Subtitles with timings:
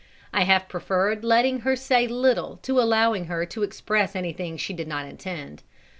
[0.33, 4.87] I have preferred letting her say little to allowing her to express anything she did
[4.87, 5.61] not intend.